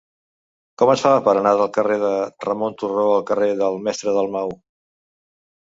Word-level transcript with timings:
Com 0.81 0.91
es 0.93 1.03
fa 1.07 1.11
per 1.27 1.35
anar 1.41 1.51
del 1.59 1.69
carrer 1.75 1.99
de 2.05 2.11
Ramon 2.49 2.79
Turró 2.81 3.07
al 3.13 3.25
carrer 3.31 3.53
del 3.63 3.79
Mestre 3.89 4.19
Dalmau? 4.19 4.59